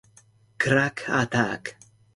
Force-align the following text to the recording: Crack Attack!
Crack 0.57 1.05
Attack! 1.07 1.77